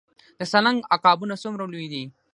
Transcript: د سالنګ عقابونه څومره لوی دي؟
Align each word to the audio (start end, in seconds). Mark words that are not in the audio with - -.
د 0.39 0.41
سالنګ 0.51 0.79
عقابونه 0.95 1.35
څومره 1.43 1.65
لوی 1.73 1.87
دي؟ 1.93 2.03